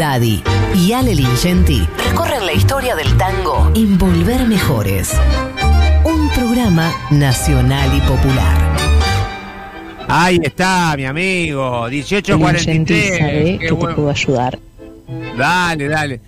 [0.00, 0.42] Daddy
[0.74, 5.14] y Ale Lingenti recorren la historia del tango en Volver Mejores.
[6.04, 8.76] Un programa nacional y popular.
[10.08, 13.18] Ahí está, mi amigo, 1843.
[13.18, 14.58] ¿Sabe que te puedo ayudar?
[15.36, 16.20] Dale, dale.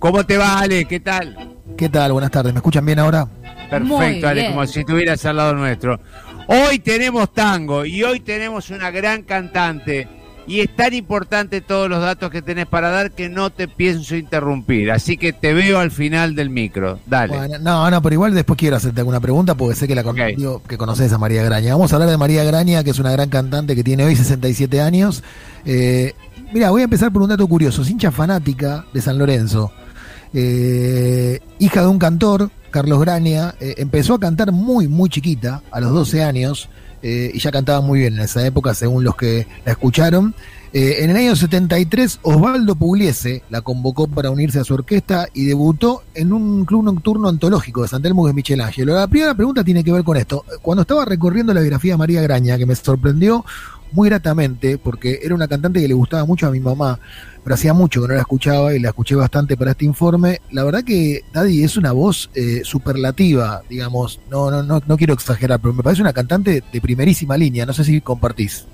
[0.00, 0.86] ¿Cómo te va, Ale?
[0.86, 1.54] ¿Qué tal?
[1.78, 2.10] ¿Qué tal?
[2.10, 2.52] Buenas tardes.
[2.52, 3.28] ¿Me escuchan bien ahora?
[3.70, 6.00] Perfecto, Ale, como si estuvieras al lado nuestro.
[6.48, 10.19] Hoy tenemos tango y hoy tenemos una gran cantante.
[10.46, 14.16] Y es tan importante todos los datos que tenés para dar que no te pienso
[14.16, 14.90] interrumpir.
[14.90, 16.98] Así que te veo al final del micro.
[17.06, 17.36] Dale.
[17.36, 20.02] Bueno, no, no, pero igual después quiero hacerte alguna pregunta porque sé que la
[20.36, 21.74] digo, que conoces a María Graña.
[21.74, 24.80] Vamos a hablar de María Graña, que es una gran cantante que tiene hoy 67
[24.80, 25.22] años.
[25.64, 26.14] Eh,
[26.52, 27.82] mira, voy a empezar por un dato curioso.
[27.82, 29.72] Es hincha fanática de San Lorenzo.
[30.32, 35.80] Eh, hija de un cantor, Carlos Graña, eh, empezó a cantar muy, muy chiquita, a
[35.80, 36.68] los 12 años,
[37.02, 40.34] eh, y ya cantaba muy bien en esa época, según los que la escucharon.
[40.72, 45.46] Eh, en el año 73, Osvaldo Pugliese la convocó para unirse a su orquesta y
[45.46, 48.94] debutó en un club nocturno antológico de San Telmo Michelangelo.
[48.94, 50.44] La primera pregunta tiene que ver con esto.
[50.62, 53.44] Cuando estaba recorriendo la biografía de María Graña, que me sorprendió
[53.92, 56.98] muy gratamente, porque era una cantante que le gustaba mucho a mi mamá,
[57.42, 60.40] pero hacía mucho que no la escuchaba y la escuché bastante para este informe.
[60.50, 65.14] La verdad que Daddy es una voz eh, superlativa, digamos, no, no, no, no quiero
[65.14, 68.66] exagerar, pero me parece una cantante de primerísima línea, no sé si compartís.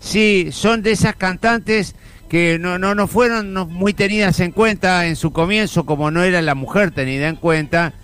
[0.00, 1.94] Sí, son de esas cantantes
[2.28, 6.42] que no, no, no fueron muy tenidas en cuenta en su comienzo, como no era
[6.42, 7.94] la mujer tenida en cuenta.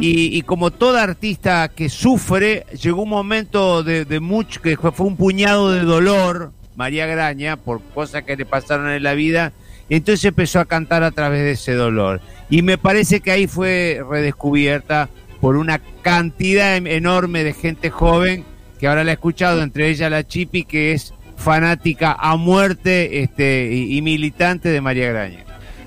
[0.00, 5.06] Y, y como toda artista que sufre, llegó un momento de, de mucho, que fue
[5.06, 9.52] un puñado de dolor, María Graña, por cosas que le pasaron en la vida,
[9.88, 12.20] entonces empezó a cantar a través de ese dolor.
[12.48, 15.08] Y me parece que ahí fue redescubierta
[15.40, 18.44] por una cantidad em- enorme de gente joven
[18.78, 23.70] que ahora la he escuchado, entre ellas la Chipi, que es fanática a muerte este,
[23.72, 25.44] y, y militante de María Graña.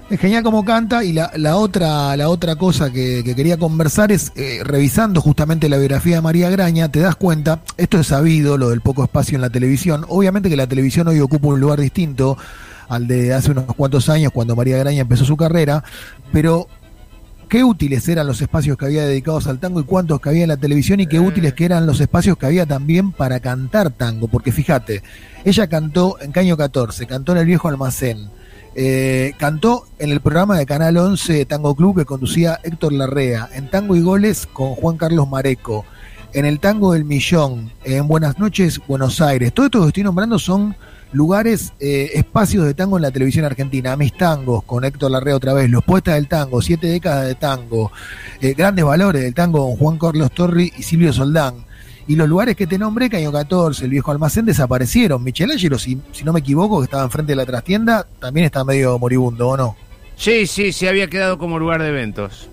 [0.08, 4.12] Es genial como canta y la, la otra la otra cosa que, que quería conversar
[4.12, 8.56] es, eh, revisando justamente la biografía de María Graña, te das cuenta, esto es sabido,
[8.60, 11.80] lo del poco espacio en la televisión, obviamente que la televisión hoy ocupa un lugar
[11.80, 12.38] distinto
[12.88, 15.84] al de hace unos cuantos años cuando María Graña empezó su carrera,
[16.32, 16.68] pero
[17.50, 20.50] qué útiles eran los espacios que había dedicados al tango y cuántos que había en
[20.50, 24.28] la televisión y qué útiles que eran los espacios que había también para cantar tango,
[24.28, 25.02] porque fíjate,
[25.44, 28.30] ella cantó en Caño 14, cantó en el viejo almacén,
[28.76, 33.70] eh, cantó en el programa de Canal 11 Tango Club que conducía Héctor Larrea, en
[33.70, 35.86] Tango y Goles con Juan Carlos Mareco,
[36.34, 39.54] en el Tango del Millón, en Buenas noches Buenos Aires.
[39.54, 40.76] Todo esto que estoy nombrando son
[41.14, 43.96] lugares, eh, espacios de tango en la televisión argentina.
[43.96, 47.92] Mis tangos con Héctor Larrea otra vez, Los Poetas del Tango, Siete décadas de tango,
[48.42, 51.66] eh, Grandes Valores del Tango con Juan Carlos Torri y Silvio Soldán.
[52.08, 55.24] Y los lugares que te nombré, Caño 14, el viejo almacén, desaparecieron.
[55.24, 59.00] Michelangelo, si, si no me equivoco, que estaba enfrente de la trastienda, también está medio
[59.00, 59.76] moribundo, ¿o no?
[60.16, 62.48] Sí, sí, se había quedado como lugar de eventos.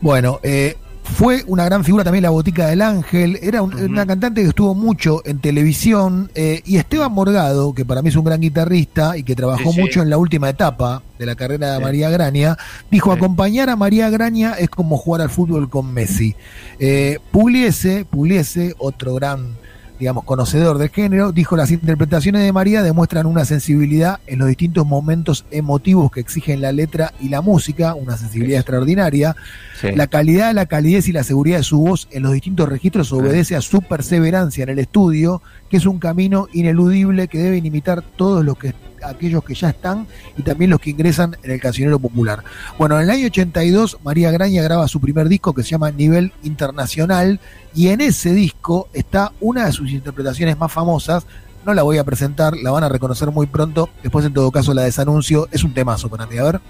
[0.00, 0.76] Bueno, eh,
[1.14, 3.38] fue una gran figura también la Botica del Ángel.
[3.42, 6.30] Era un- una cantante que estuvo mucho en televisión.
[6.34, 9.72] eh, y Esteban Morgado, que para mí es un gran guitarrista y que trabajó Sí,
[9.76, 9.80] sí.
[9.80, 11.82] mucho en la última etapa de la carrera de Sí.
[11.82, 12.56] María Graña,
[12.90, 16.36] dijo: acompañar a María Graña es como jugar al fútbol con Messi.
[16.78, 19.56] Eh, Pugliese, Pugliese, otro gran
[19.98, 24.86] digamos, conocedor del género, dijo las interpretaciones de María demuestran una sensibilidad en los distintos
[24.86, 29.34] momentos emotivos que exigen la letra y la música, una sensibilidad extraordinaria.
[29.80, 29.88] Sí.
[29.94, 33.56] La calidad, la calidez y la seguridad de su voz en los distintos registros obedece
[33.56, 38.44] a su perseverancia en el estudio, que es un camino ineludible que deben imitar todos
[38.44, 42.42] los que aquellos que ya están y también los que ingresan en el cancionero popular.
[42.78, 46.32] Bueno, en el año 82 María Graña graba su primer disco que se llama Nivel
[46.42, 47.40] Internacional
[47.74, 51.26] y en ese disco está una de sus interpretaciones más famosas.
[51.64, 53.90] No la voy a presentar, la van a reconocer muy pronto.
[54.02, 55.48] Después, en todo caso, la desanuncio.
[55.50, 56.38] Es un temazo para mí.
[56.38, 56.60] A ver.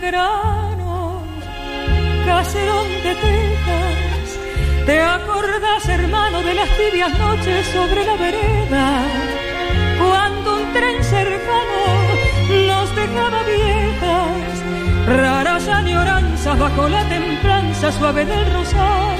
[0.00, 1.22] Belgrano,
[2.24, 4.38] caserón de Texas,
[4.86, 9.02] ¿te acordás, hermano, de las tibias noches sobre la vereda?
[9.98, 19.16] Cuando un tren cercano nos dejaba viejas, raras añoranzas bajo la templanza suave del rosal.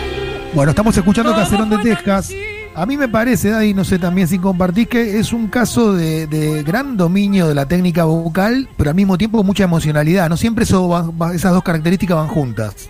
[0.53, 2.33] Bueno, estamos escuchando Caserón de Texas.
[2.79, 6.29] A mí me parece, Daddy, no sé también si compartís, que es un caso de,
[6.29, 10.29] de gran dominio de la técnica vocal, pero al mismo tiempo mucha emocionalidad.
[10.29, 12.89] No siempre esas dos características van juntas.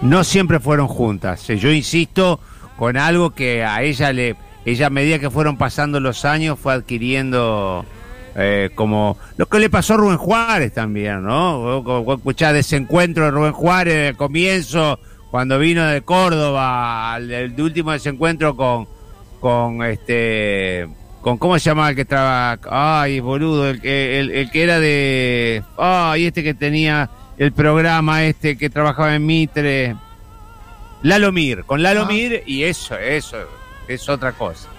[0.00, 1.50] no siempre fueron juntas.
[1.50, 2.40] Eh, Yo insisto
[2.78, 6.72] con algo que a ella le, ella a medida que fueron pasando los años fue
[6.72, 7.84] adquiriendo
[8.36, 11.84] eh, como lo que le pasó a Rubén Juárez también, ¿no?
[12.14, 14.98] Escuchar ese encuentro de Rubén Juárez al comienzo,
[15.30, 18.93] cuando vino de Córdoba, el, último desencuentro con,
[19.44, 20.88] con este
[21.20, 22.60] con cómo se llamaba el que trabaja,
[23.02, 28.56] ay boludo, el que, el, que era de, ay este que tenía el programa este
[28.56, 29.96] que trabajaba en Mitre,
[31.02, 32.44] Lalomir, con Lalomir ah.
[32.46, 33.36] y eso, eso,
[33.86, 34.70] es otra cosa.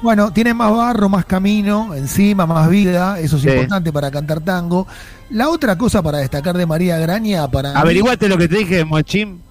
[0.00, 4.86] Bueno, tiene más barro, más camino encima, más vida, eso es importante para cantar tango.
[5.28, 7.78] La otra cosa para destacar de María Graña, para...
[7.78, 9.43] Averiguate lo que te dije Mochín.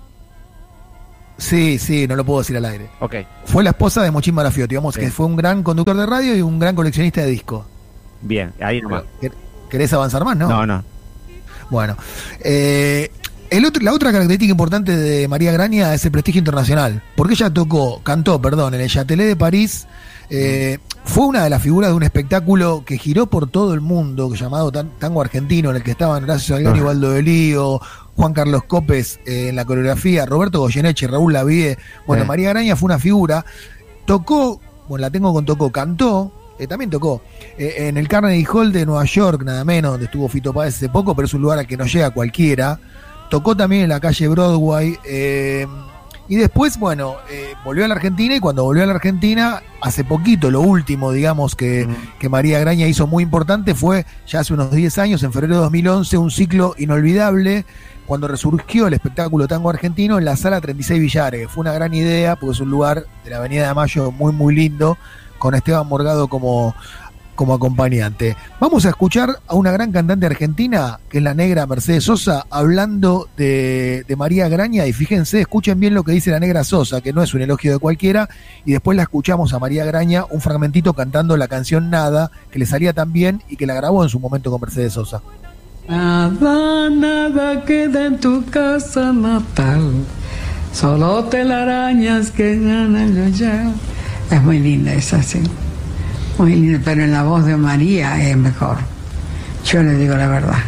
[1.44, 2.90] Sí, sí, no lo puedo decir al aire.
[3.01, 3.16] Ok.
[3.45, 6.42] Fue la esposa de Mochín Marafiotti, digamos que fue un gran conductor de radio y
[6.42, 7.66] un gran coleccionista de discos.
[8.22, 9.04] Bien, ahí nomás.
[9.69, 10.48] ¿Querés avanzar más, no?
[10.48, 10.84] No, no.
[11.69, 11.98] Bueno,
[12.40, 13.12] eh,
[13.81, 18.42] la otra característica importante de María Graña es el prestigio internacional, porque ella tocó, cantó,
[18.42, 19.86] perdón, en el Châtelet de París.
[20.30, 24.34] Eh, fue una de las figuras de un espectáculo que giró por todo el mundo,
[24.34, 26.86] llamado Tango Argentino, en el que estaban Gracias Salgado, ah.
[26.86, 27.81] Waldo de Lío,
[28.15, 31.77] Juan Carlos Copes eh, en la coreografía, Roberto Goyeneche, Raúl Lavie.
[32.06, 33.45] Bueno, María Graña fue una figura.
[34.06, 37.21] Tocó, bueno, la tengo con tocó, cantó, eh, también tocó
[37.57, 41.15] en el Carnegie Hall de Nueva York, nada menos, donde estuvo Fito Páez hace poco,
[41.15, 42.80] pero es un lugar al que no llega cualquiera.
[43.30, 44.98] Tocó también en la calle Broadway.
[45.06, 45.66] Eh,
[46.30, 50.06] y después, bueno, eh, volvió a la Argentina y cuando volvió a la Argentina, hace
[50.06, 51.88] poquito, lo último, digamos, que,
[52.30, 56.18] María Graña hizo muy importante fue, ya hace unos 10 años, en febrero de 2011,
[56.18, 57.66] un ciclo inolvidable,
[58.05, 61.50] cuando resurgió el espectáculo tango argentino en la sala 36 Villares.
[61.50, 64.55] Fue una gran idea, porque es un lugar de la Avenida de Mayo muy, muy
[64.55, 64.97] lindo,
[65.39, 66.75] con Esteban Morgado como
[67.35, 68.38] como acompañante.
[68.59, 73.27] Vamos a escuchar a una gran cantante argentina, que es la negra Mercedes Sosa, hablando
[73.38, 74.85] de, María Graña.
[74.85, 77.73] Y fíjense, escuchen bien lo que dice la negra Sosa, que no es un elogio
[77.73, 78.29] de cualquiera.
[78.65, 82.65] Y después la escuchamos a María Graña, un fragmentito cantando la canción Nada, que le
[82.65, 85.21] salía tan bien y que la grabó en su momento con Mercedes Sosa.
[85.88, 89.91] Nada, nada queda en tu casa natal.
[90.74, 93.71] Solo telarañas que ganan ya.
[94.31, 95.41] Es muy linda esa, sí
[96.83, 98.77] pero en la voz de María es mejor.
[99.65, 100.59] Yo le digo la verdad.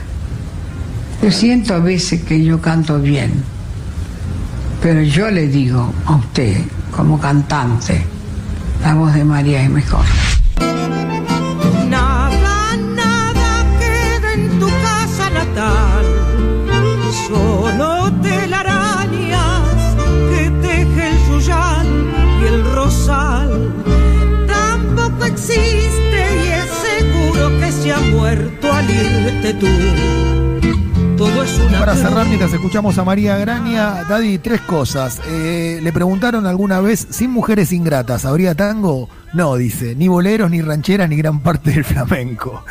[1.22, 3.32] Yo siento a veces que yo canto bien,
[4.82, 6.58] pero yo le digo a usted,
[6.96, 8.04] como cantante,
[8.84, 10.06] la voz de María es mejor.
[28.26, 29.68] Muerto al irte tú.
[31.16, 35.22] Todo es una Para cerrar, mientras escuchamos a María Graña, Daddy, tres cosas.
[35.28, 39.10] Eh, le preguntaron alguna vez, ¿sin mujeres ingratas habría tango?
[39.34, 42.66] No, dice, ni boleros, ni rancheras, ni gran parte del flamenco.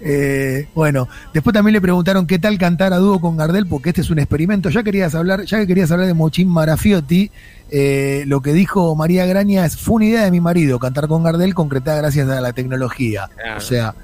[0.00, 4.00] Eh, bueno, después también le preguntaron qué tal cantar a dúo con Gardel, porque este
[4.00, 4.70] es un experimento.
[4.70, 7.30] Ya querías hablar, ya que querías hablar de Mochín Marafiotti,
[7.70, 11.22] eh, lo que dijo María Graña es, fue una idea de mi marido, cantar con
[11.22, 13.28] Gardel concretada gracias a la tecnología.
[13.56, 13.94] O sea,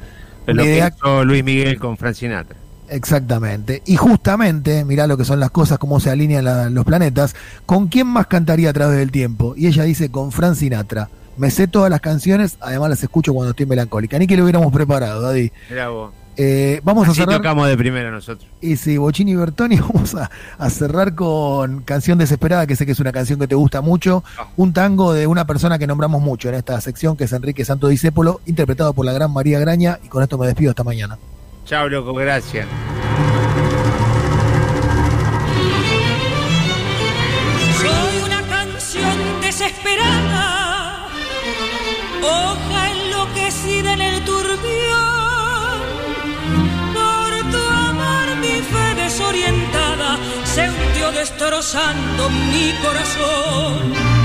[0.46, 2.56] lo que hizo Luis Miguel con Frank Sinatra.
[2.88, 3.82] Exactamente.
[3.87, 8.08] Y justamente, mirá lo que son las cosas, cómo se alinean los planetas, ¿con quién
[8.08, 9.54] más cantaría a través del tiempo?
[9.56, 11.08] Y ella dice, con Frank Sinatra.
[11.37, 14.19] Me sé todas las canciones, además las escucho cuando estoy melancólica.
[14.19, 15.52] Ni que lo hubiéramos preparado, Daddy.
[15.88, 16.12] vos.
[16.36, 17.36] Eh, vamos a cerrar.
[17.36, 18.49] tocamos de primera nosotros.
[18.60, 23.00] Y sí, Bochini y Bertoni, vamos a, cerrar con Canción Desesperada, que sé que es
[23.00, 24.25] una canción que te gusta mucho.
[24.38, 24.49] Ah.
[24.56, 27.88] Un tango de una persona que nombramos mucho en esta sección, que es Enrique Santo
[27.88, 29.99] Discépolo, interpretado por la gran María Graña.
[30.02, 31.18] Y con esto me despido hasta mañana.
[31.64, 32.66] Chao, loco, gracias.
[37.80, 41.06] Soy una canción desesperada,
[42.22, 44.89] hoja enloquecida en el turbión.
[49.11, 54.19] Desorientada se hundió destrozando mi corazón